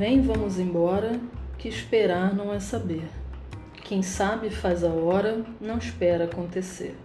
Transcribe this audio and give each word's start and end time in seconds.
Vem, 0.00 0.22
vamos 0.22 0.58
embora, 0.58 1.20
que 1.58 1.68
esperar 1.68 2.34
não 2.34 2.54
é 2.54 2.58
saber. 2.58 3.06
Quem 3.84 4.02
sabe 4.02 4.48
faz 4.48 4.82
a 4.82 4.88
hora, 4.88 5.44
não 5.60 5.76
espera 5.76 6.24
acontecer. 6.24 6.96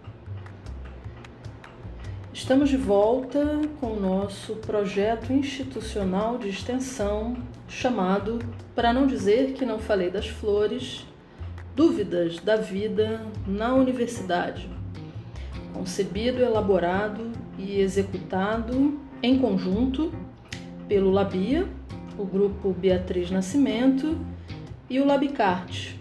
Estamos 2.32 2.70
de 2.70 2.78
volta 2.78 3.60
com 3.82 3.88
o 3.88 4.00
nosso 4.00 4.56
projeto 4.56 5.34
institucional 5.34 6.38
de 6.38 6.48
extensão 6.48 7.36
chamado, 7.68 8.40
para 8.74 8.94
não 8.94 9.06
dizer 9.06 9.52
que 9.52 9.66
não 9.66 9.78
falei 9.78 10.10
das 10.10 10.30
flores, 10.30 11.06
Dúvidas 11.76 12.40
da 12.40 12.56
Vida 12.56 13.22
na 13.46 13.74
Universidade. 13.74 14.70
Concebido, 15.74 16.42
elaborado 16.42 17.30
e 17.58 17.78
executado 17.82 18.98
em 19.22 19.38
conjunto 19.38 20.14
pelo 20.88 21.12
Labia, 21.12 21.68
o 22.18 22.26
grupo 22.26 22.72
Beatriz 22.72 23.30
Nascimento 23.30 24.18
e 24.90 25.00
o 25.00 25.06
Labicart, 25.06 25.96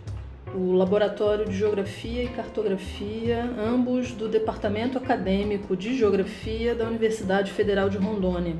o 0.55 0.73
Laboratório 0.73 1.47
de 1.47 1.57
Geografia 1.57 2.23
e 2.23 2.29
Cartografia, 2.29 3.43
ambos 3.59 4.13
do 4.13 4.29
Departamento 4.29 4.99
Acadêmico 4.99 5.77
de 5.77 5.97
Geografia 5.97 6.75
da 6.75 6.85
Universidade 6.85 7.51
Federal 7.51 7.89
de 7.89 7.99
Rondônia. 7.99 8.55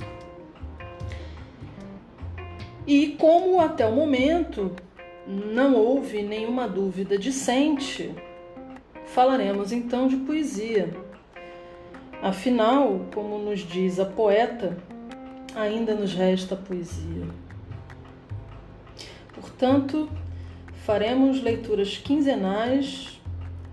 E 2.87 3.09
como 3.19 3.61
até 3.61 3.87
o 3.87 3.93
momento 3.93 4.73
não 5.27 5.75
houve 5.77 6.23
nenhuma 6.23 6.69
dúvida 6.69 7.17
decente, 7.17 8.15
falaremos 9.07 9.73
então 9.73 10.09
de 10.09 10.17
poesia. 10.17 10.91
Afinal, 12.23 13.07
como 13.15 13.39
nos 13.39 13.61
diz 13.61 14.01
a 14.01 14.05
poeta, 14.05 14.77
ainda 15.55 15.95
nos 15.95 16.13
resta 16.13 16.57
poesia. 16.57 17.44
Portanto, 19.57 20.09
faremos 20.85 21.41
leituras 21.41 21.97
quinzenais 21.97 23.21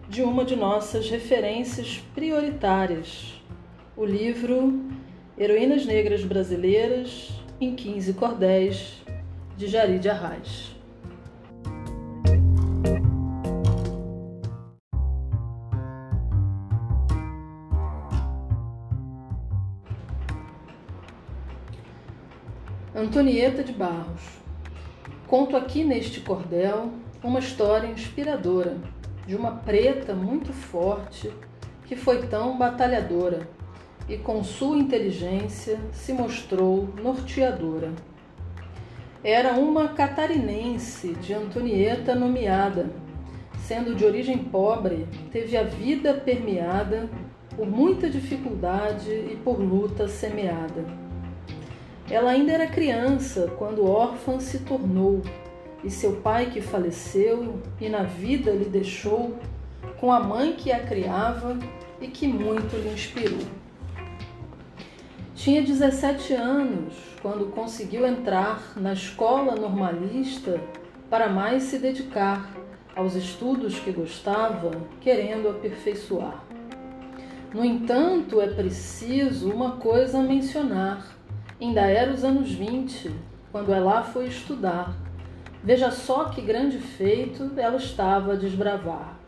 de 0.08 0.22
uma 0.22 0.46
de 0.46 0.56
nossas 0.56 1.10
referências 1.10 1.98
prioritárias, 2.14 3.42
o 3.98 4.06
livro 4.06 4.80
Heroínas 5.36 5.84
Negras 5.84 6.24
Brasileiras 6.24 7.32
em 7.60 7.76
15 7.76 8.14
Cordéis, 8.14 9.02
de 9.58 9.66
Jari 9.66 9.98
de 9.98 10.08
Arraes. 10.08 10.76
Antonieta 22.94 23.64
de 23.64 23.74
Barros. 23.74 24.41
Conto 25.32 25.56
aqui 25.56 25.86
neste 25.86 26.20
cordel 26.20 26.92
uma 27.24 27.40
história 27.40 27.88
inspiradora 27.88 28.76
de 29.26 29.34
uma 29.34 29.54
preta 29.54 30.14
muito 30.14 30.52
forte 30.52 31.32
que 31.86 31.96
foi 31.96 32.28
tão 32.28 32.58
batalhadora 32.58 33.48
e 34.10 34.18
com 34.18 34.44
sua 34.44 34.78
inteligência 34.78 35.80
se 35.94 36.12
mostrou 36.12 36.90
norteadora. 37.02 37.94
Era 39.24 39.54
uma 39.54 39.88
catarinense 39.88 41.14
de 41.14 41.34
Antonieta 41.34 42.14
nomeada, 42.14 42.90
sendo 43.58 43.96
de 43.96 44.04
origem 44.04 44.38
pobre, 44.38 45.08
teve 45.32 45.56
a 45.56 45.64
vida 45.64 46.14
permeada 46.14 47.10
por 47.56 47.66
muita 47.66 48.10
dificuldade 48.10 49.10
e 49.10 49.40
por 49.42 49.62
luta 49.62 50.10
semeada. 50.10 50.84
Ela 52.12 52.32
ainda 52.32 52.52
era 52.52 52.68
criança 52.68 53.50
quando 53.58 53.90
órfã 53.90 54.38
se 54.38 54.60
tornou, 54.60 55.22
e 55.82 55.90
seu 55.90 56.18
pai 56.18 56.48
que 56.48 56.60
faleceu 56.60 57.62
e 57.80 57.88
na 57.88 58.04
vida 58.04 58.52
lhe 58.52 58.66
deixou, 58.66 59.40
com 59.98 60.12
a 60.12 60.20
mãe 60.20 60.52
que 60.52 60.74
a 60.74 60.84
criava 60.84 61.58
e 62.02 62.08
que 62.08 62.28
muito 62.28 62.76
lhe 62.76 62.90
inspirou. 62.90 63.40
Tinha 65.34 65.62
17 65.62 66.34
anos 66.34 66.94
quando 67.22 67.50
conseguiu 67.52 68.06
entrar 68.06 68.74
na 68.76 68.92
escola 68.92 69.56
normalista 69.56 70.60
para 71.10 71.30
mais 71.30 71.64
se 71.64 71.80
dedicar 71.80 72.54
aos 72.94 73.16
estudos 73.16 73.80
que 73.80 73.92
gostava, 73.92 74.70
querendo 75.00 75.48
aperfeiçoar. 75.48 76.44
No 77.54 77.64
entanto, 77.64 78.42
é 78.42 78.48
preciso 78.48 79.50
uma 79.50 79.78
coisa 79.78 80.22
mencionar 80.22 81.21
Ainda 81.62 81.82
era 81.82 82.12
os 82.12 82.24
anos 82.24 82.52
20, 82.52 83.12
quando 83.52 83.72
ela 83.72 84.02
foi 84.02 84.26
estudar. 84.26 84.98
Veja 85.64 85.92
só 85.92 86.26
que 86.26 86.42
grande 86.42 86.80
feito 86.80 87.52
ela 87.56 87.78
estava 87.78 88.34
a 88.34 88.36
desbravar. 88.36 89.20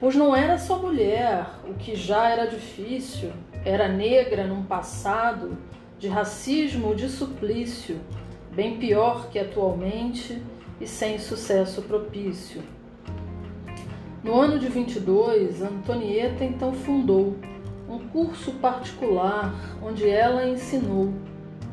Pois 0.00 0.16
não 0.16 0.34
era 0.34 0.58
só 0.58 0.80
mulher, 0.80 1.46
o 1.64 1.74
que 1.74 1.94
já 1.94 2.28
era 2.28 2.46
difícil, 2.46 3.30
era 3.64 3.86
negra 3.86 4.48
num 4.48 4.64
passado 4.64 5.56
de 5.96 6.08
racismo, 6.08 6.92
de 6.92 7.08
suplício, 7.08 8.00
bem 8.50 8.76
pior 8.76 9.28
que 9.30 9.38
atualmente 9.38 10.42
e 10.80 10.88
sem 10.88 11.20
sucesso 11.20 11.82
propício. 11.82 12.60
No 14.24 14.34
ano 14.34 14.58
de 14.58 14.66
22, 14.66 15.62
Antonieta 15.62 16.44
então 16.44 16.72
fundou 16.72 17.36
um 17.88 17.98
curso 18.08 18.52
particular 18.52 19.54
onde 19.82 20.08
ela 20.08 20.46
ensinou 20.46 21.12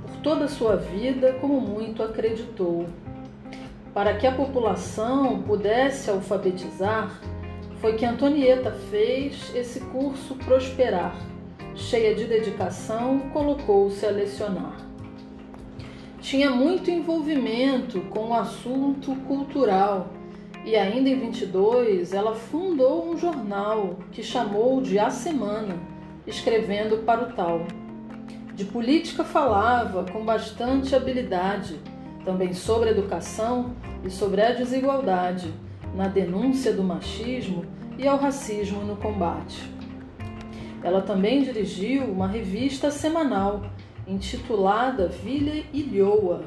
por 0.01 0.17
toda 0.17 0.45
a 0.45 0.49
sua 0.49 0.75
vida 0.75 1.33
como 1.39 1.59
muito 1.59 2.03
acreditou. 2.03 2.85
Para 3.94 4.16
que 4.16 4.25
a 4.25 4.31
população 4.31 5.41
pudesse 5.41 6.09
alfabetizar, 6.09 7.19
foi 7.79 7.94
que 7.94 8.05
Antonieta 8.05 8.72
fez 8.89 9.51
esse 9.55 9.79
curso 9.81 10.35
prosperar. 10.35 11.16
Cheia 11.75 12.13
de 12.13 12.25
dedicação, 12.25 13.19
colocou-se 13.33 14.05
a 14.05 14.11
lecionar. 14.11 14.78
Tinha 16.19 16.51
muito 16.51 16.91
envolvimento 16.91 18.01
com 18.01 18.29
o 18.29 18.33
assunto 18.33 19.16
cultural 19.28 20.09
e 20.63 20.75
ainda 20.75 21.09
em 21.09 21.19
22 21.19 22.13
ela 22.13 22.35
fundou 22.35 23.09
um 23.09 23.17
jornal 23.17 23.97
que 24.11 24.22
chamou 24.22 24.81
de 24.81 24.99
A 24.99 25.09
Semana 25.09 25.75
escrevendo 26.26 27.04
para 27.06 27.24
o 27.24 27.34
tal. 27.34 27.66
De 28.54 28.66
política 28.66 29.24
falava 29.24 30.06
com 30.12 30.24
bastante 30.24 30.96
habilidade, 30.96 31.80
também 32.24 32.54
sobre 32.54 32.90
educação 32.90 33.74
e 34.04 34.09
sobre 34.09 34.42
a 34.42 34.52
desigualdade, 34.52 35.54
na 35.96 36.08
denúncia 36.08 36.74
do 36.74 36.84
machismo 36.84 37.66
e 37.98 38.08
ao 38.08 38.18
racismo 38.18 38.84
no 38.84 38.96
combate. 38.98 39.70
Ela 40.84 41.02
também 41.02 41.44
dirigiu 41.44 42.06
uma 42.06 42.28
revista 42.28 42.90
semanal 42.90 43.64
intitulada 44.08 45.08
Vila 45.08 45.64
Ilhoa. 45.72 46.46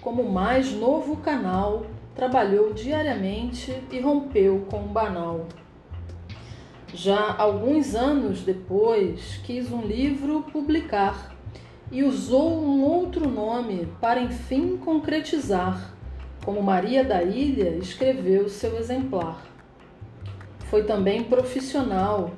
Como 0.00 0.24
mais 0.24 0.72
novo 0.72 1.16
canal, 1.16 1.86
trabalhou 2.14 2.72
diariamente 2.72 3.72
e 3.90 4.00
rompeu 4.00 4.66
com 4.70 4.80
o 4.84 4.88
banal. 4.88 5.46
Já 6.94 7.34
alguns 7.36 7.94
anos 7.94 8.40
depois, 8.40 9.38
quis 9.44 9.70
um 9.70 9.82
livro 9.82 10.44
publicar 10.50 11.36
e 11.92 12.02
usou 12.02 12.62
um 12.62 12.82
outro 12.82 13.28
nome 13.28 13.88
para 14.00 14.20
enfim 14.20 14.78
concretizar, 14.78 15.94
como 16.44 16.62
Maria 16.62 17.04
da 17.04 17.22
Ilha 17.22 17.76
escreveu 17.76 18.48
seu 18.48 18.78
exemplar. 18.78 19.42
Foi 20.70 20.84
também 20.84 21.24
profissional, 21.24 22.30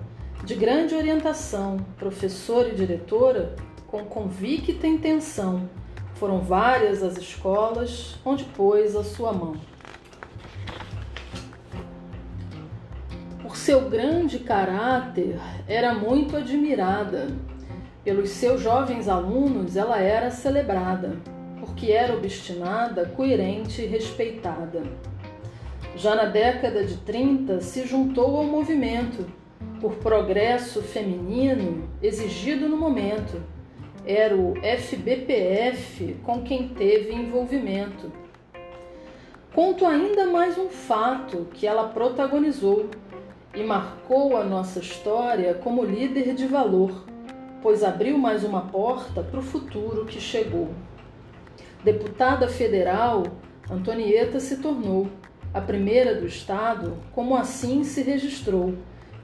de 0.45 0.55
grande 0.55 0.95
orientação, 0.95 1.77
professora 1.97 2.71
e 2.71 2.75
diretora, 2.75 3.55
com 3.87 4.05
convicta 4.05 4.87
intenção. 4.87 5.69
Foram 6.15 6.41
várias 6.41 7.03
as 7.03 7.17
escolas 7.17 8.19
onde 8.25 8.45
pôs 8.45 8.97
a 8.97 9.05
sua 9.05 9.33
mão. 9.33 9.55
Seu 13.61 13.91
grande 13.91 14.39
caráter, 14.39 15.39
era 15.69 15.93
muito 15.93 16.35
admirada. 16.35 17.29
Pelos 18.03 18.31
seus 18.31 18.63
jovens 18.63 19.07
alunos, 19.07 19.77
ela 19.77 20.01
era 20.01 20.31
celebrada, 20.31 21.19
porque 21.61 21.93
era 21.93 22.15
obstinada, 22.15 23.05
coerente 23.05 23.83
e 23.83 23.87
respeitada. 23.87 24.83
Já 25.95 26.15
na 26.15 26.25
década 26.25 26.83
de 26.85 26.97
30, 26.99 27.61
se 27.61 27.87
juntou 27.87 28.39
ao 28.39 28.45
movimento 28.45 29.27
por 29.79 29.97
progresso 29.97 30.81
feminino 30.81 31.87
exigido 32.03 32.67
no 32.67 32.79
momento. 32.79 33.43
Era 34.07 34.35
o 34.35 34.55
FBPF 34.57 36.17
com 36.25 36.41
quem 36.41 36.69
teve 36.69 37.13
envolvimento. 37.13 38.11
Conto 39.55 39.85
ainda 39.85 40.25
mais 40.25 40.57
um 40.57 40.71
fato 40.71 41.47
que 41.53 41.67
ela 41.67 41.89
protagonizou 41.89 42.89
e 43.55 43.63
marcou 43.63 44.37
a 44.37 44.45
nossa 44.45 44.79
história 44.79 45.55
como 45.55 45.85
líder 45.85 46.35
de 46.35 46.47
valor, 46.47 47.05
pois 47.61 47.83
abriu 47.83 48.17
mais 48.17 48.45
uma 48.45 48.63
porta 48.63 49.23
para 49.23 49.41
o 49.41 49.43
futuro 49.43 50.07
que 50.07 50.21
chegou. 50.21 50.69
Deputada 51.83 52.49
federal, 52.49 53.25
Antonieta 53.71 54.39
se 54.39 54.59
tornou 54.59 55.09
a 55.53 55.61
primeira 55.61 56.15
do 56.15 56.27
Estado, 56.27 56.97
como 57.13 57.37
assim 57.37 57.83
se 57.83 58.03
registrou, 58.03 58.75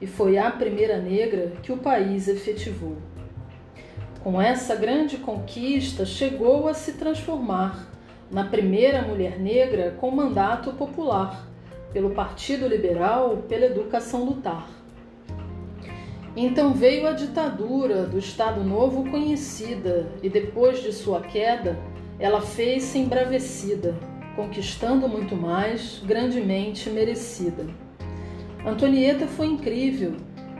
e 0.01 0.05
foi 0.05 0.37
a 0.37 0.51
primeira 0.51 0.97
negra 0.97 1.53
que 1.63 1.71
o 1.71 1.77
país 1.77 2.27
efetivou. 2.27 2.97
Com 4.23 4.41
essa 4.41 4.75
grande 4.75 5.17
conquista, 5.17 6.05
chegou 6.05 6.67
a 6.67 6.73
se 6.73 6.93
transformar 6.93 7.87
na 8.29 8.43
primeira 8.43 9.01
mulher 9.01 9.39
negra 9.39 9.95
com 9.99 10.11
mandato 10.11 10.73
popular, 10.73 11.47
pelo 11.91 12.11
Partido 12.11 12.67
Liberal 12.67 13.43
pela 13.47 13.65
educação 13.65 14.25
lutar. 14.25 14.67
Então 16.35 16.71
veio 16.73 17.07
a 17.07 17.13
ditadura 17.13 18.03
do 18.03 18.19
Estado 18.19 18.63
Novo 18.63 19.09
conhecida 19.09 20.11
e 20.21 20.29
depois 20.29 20.83
de 20.83 20.93
sua 20.93 21.21
queda, 21.21 21.79
ela 22.19 22.41
fez-se 22.41 22.99
embravecida, 22.99 23.95
conquistando 24.35 25.07
muito 25.07 25.35
mais, 25.35 25.99
grandemente 26.05 26.91
merecida. 26.91 27.65
Antonieta 28.63 29.25
foi 29.25 29.47
incrível, 29.47 30.13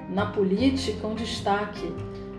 na 0.09 0.25
política 0.25 1.05
um 1.05 1.13
destaque, 1.13 1.93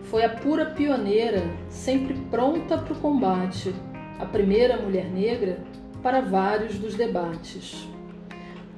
foi 0.04 0.24
a 0.24 0.30
pura 0.30 0.66
pioneira, 0.66 1.42
sempre 1.68 2.14
pronta 2.30 2.78
para 2.78 2.92
o 2.92 2.98
combate, 2.98 3.72
a 4.18 4.24
primeira 4.24 4.78
mulher 4.78 5.04
negra 5.10 5.62
para 6.02 6.20
vários 6.20 6.78
dos 6.78 6.94
debates. 6.94 7.86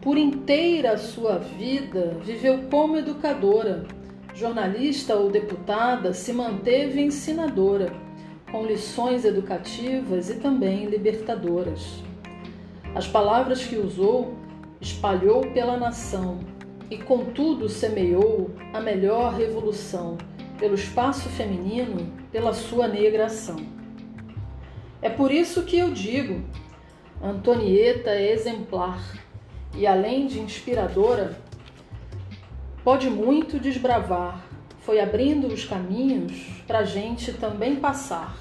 Por 0.01 0.17
inteira 0.17 0.97
sua 0.97 1.37
vida, 1.37 2.17
viveu 2.25 2.63
como 2.71 2.97
educadora, 2.97 3.85
jornalista 4.35 5.15
ou 5.15 5.31
deputada, 5.31 6.15
se 6.15 6.33
manteve 6.33 7.03
ensinadora, 7.03 7.93
com 8.51 8.65
lições 8.65 9.27
educativas 9.27 10.31
e 10.31 10.37
também 10.37 10.87
libertadoras. 10.87 12.03
As 12.95 13.07
palavras 13.07 13.63
que 13.63 13.77
usou 13.77 14.35
espalhou 14.81 15.43
pela 15.53 15.77
nação 15.77 16.41
e, 16.91 16.97
contudo, 16.97 17.69
semeou 17.69 18.51
a 18.73 18.81
melhor 18.81 19.35
revolução 19.35 20.17
pelo 20.59 20.77
espaço 20.77 21.29
feminino, 21.29 22.11
pela 22.33 22.55
sua 22.55 22.89
negra 22.89 23.27
ação. 23.27 23.59
É 25.03 25.11
por 25.11 25.31
isso 25.31 25.63
que 25.65 25.79
eu 25.79 25.91
digo: 25.91 26.43
Antonieta 27.23 28.11
é 28.11 28.33
exemplar 28.33 29.29
e, 29.75 29.87
além 29.87 30.27
de 30.27 30.41
inspiradora, 30.41 31.37
pode 32.83 33.09
muito 33.09 33.59
desbravar. 33.59 34.45
Foi 34.81 35.01
abrindo 35.01 35.47
os 35.47 35.65
caminhos 35.65 36.63
para 36.67 36.81
a 36.81 36.85
gente 36.85 37.33
também 37.35 37.77
passar. 37.77 38.37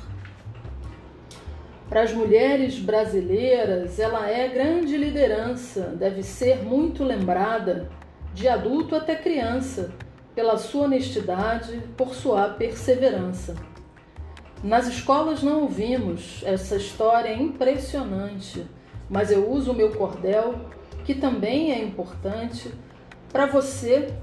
Para 1.90 2.04
as 2.04 2.14
mulheres 2.14 2.78
brasileiras, 2.78 4.00
ela 4.00 4.30
é 4.30 4.48
grande 4.48 4.96
liderança, 4.96 5.96
deve 5.98 6.22
ser 6.22 6.64
muito 6.64 7.04
lembrada, 7.04 7.90
de 8.34 8.48
adulto 8.48 8.96
até 8.96 9.16
criança, 9.16 9.92
pela 10.36 10.58
sua 10.58 10.84
honestidade, 10.84 11.82
por 11.98 12.14
sua 12.14 12.50
perseverança. 12.50 13.56
Nas 14.64 14.88
escolas 14.88 15.42
não 15.42 15.64
ouvimos 15.64 16.44
essa 16.46 16.76
história 16.76 17.34
impressionante, 17.34 18.66
mas 19.10 19.32
eu 19.32 19.50
uso 19.50 19.72
o 19.72 19.76
meu 19.76 19.92
cordel 19.92 20.56
que 21.10 21.16
também 21.16 21.72
é 21.72 21.84
importante 21.84 22.72
para 23.34 23.48
você, 23.48 24.14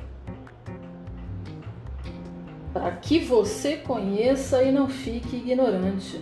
para 2.72 2.92
que 2.92 3.18
você 3.18 3.78
conheça 3.78 4.62
e 4.62 4.70
não 4.70 4.88
fique 4.88 5.34
ignorante. 5.34 6.20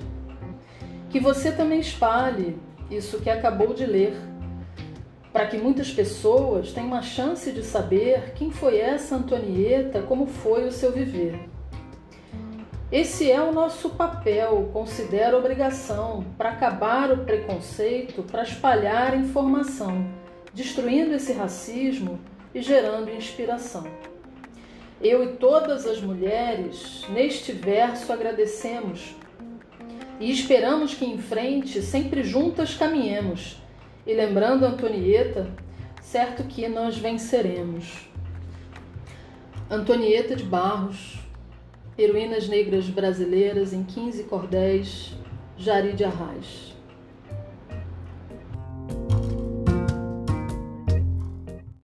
Que 1.11 1.21
você 1.21 1.53
também 1.53 1.81
espalhe 1.81 2.59
isso 2.91 3.21
que 3.21 3.29
acabou 3.29 3.75
de 3.75 3.85
ler, 3.85 4.17
para 5.35 5.45
que 5.49 5.59
muitas 5.59 5.93
pessoas 5.93 6.73
tenham 6.73 6.87
uma 6.87 7.03
chance 7.03 7.53
de 7.53 7.63
saber 7.63 8.33
quem 8.35 8.51
foi 8.51 8.79
essa 8.79 9.17
Antonieta, 9.17 10.01
como 10.01 10.27
foi 10.27 10.67
o 10.67 10.73
seu 10.73 10.91
viver. 10.91 11.47
Esse 12.91 13.31
é 13.31 13.43
o 13.43 13.53
nosso 13.53 13.91
papel, 13.91 14.71
considero 14.73 15.37
obrigação, 15.37 16.25
para 16.39 16.53
acabar 16.53 17.13
o 17.13 17.19
preconceito, 17.19 18.23
para 18.23 18.45
espalhar 18.45 19.15
informação 19.15 20.24
destruindo 20.55 21.15
esse 21.15 21.33
racismo 21.33 22.21
e 22.55 22.63
gerando 22.63 23.11
inspiração. 23.11 23.85
Eu 25.01 25.25
e 25.25 25.37
todas 25.37 25.87
as 25.87 26.01
mulheres, 26.01 27.05
neste 27.11 27.53
verso, 27.53 28.13
agradecemos 28.13 29.15
e 30.21 30.31
esperamos 30.31 30.95
que 30.95 31.05
em 31.05 31.19
frente 31.19 31.83
sempre 31.83 32.23
juntas 32.23 32.75
caminhemos. 32.75 33.61
E 34.07 34.15
lembrando 34.15 34.65
Antonieta, 34.65 35.51
certo 36.01 36.45
que 36.45 36.69
nós 36.69 36.97
venceremos. 36.97 38.09
Antonieta 39.69 40.37
de 40.37 40.45
Barros, 40.45 41.19
Heroínas 41.99 42.49
Negras 42.49 42.89
Brasileiras 42.89 43.73
em 43.73 43.83
15 43.83 44.25
Cordéis, 44.25 45.15
Jari 45.57 45.95
de 45.95 46.05
Arraes. 46.05 46.74